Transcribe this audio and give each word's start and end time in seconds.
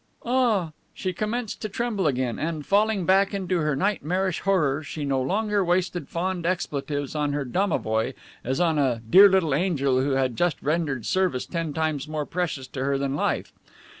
"Ah!" 0.25 0.71
She 0.95 1.13
commenced 1.13 1.61
to 1.61 1.69
tremble 1.69 2.07
again, 2.07 2.39
and, 2.39 2.65
falling 2.65 3.05
back 3.05 3.35
into 3.35 3.59
her 3.59 3.75
nightmarish 3.75 4.39
horror, 4.39 4.81
she 4.81 5.05
no 5.05 5.21
longer 5.21 5.63
wasted 5.63 6.09
fond 6.09 6.43
expletives 6.43 7.13
on 7.13 7.33
her 7.33 7.45
domovoi 7.45 8.15
as 8.43 8.59
on 8.59 8.79
a 8.79 9.03
dear 9.07 9.29
little 9.29 9.53
angel 9.53 10.01
who 10.01 10.13
had 10.13 10.35
just 10.35 10.59
rendered 10.63 11.01
a 11.01 11.03
service 11.05 11.45
ten 11.45 11.71
times 11.71 12.07
more 12.07 12.25
precious 12.25 12.65
to 12.69 12.83
her 12.83 12.97
than 12.97 13.15
life. 13.15 13.53